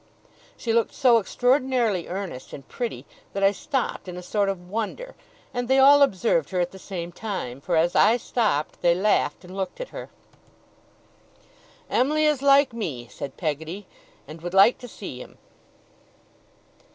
She 0.57 0.73
looked 0.73 0.95
so 0.95 1.19
extraordinarily 1.19 2.07
earnest 2.07 2.53
and 2.53 2.67
pretty, 2.67 3.05
that 3.33 3.43
I 3.43 3.51
stopped 3.51 4.07
in 4.07 4.17
a 4.17 4.23
sort 4.23 4.49
of 4.49 4.67
wonder; 4.67 5.13
and 5.53 5.67
they 5.67 5.77
all 5.77 6.01
observed 6.01 6.49
her 6.49 6.59
at 6.59 6.71
the 6.71 6.79
same 6.79 7.11
time, 7.11 7.61
for 7.61 7.75
as 7.75 7.95
I 7.95 8.17
stopped, 8.17 8.81
they 8.81 8.95
laughed 8.95 9.45
and 9.45 9.55
looked 9.55 9.79
at 9.79 9.89
her. 9.89 10.09
'Em'ly 11.87 12.23
is 12.25 12.41
like 12.41 12.73
me,' 12.73 13.07
said 13.09 13.37
Peggotty, 13.37 13.85
'and 14.27 14.41
would 14.41 14.55
like 14.55 14.79
to 14.79 14.87
see 14.87 15.19
him. 15.21 15.37